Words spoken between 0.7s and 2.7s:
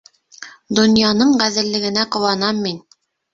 Донъяның ғәҙеллегенә ҡыуанам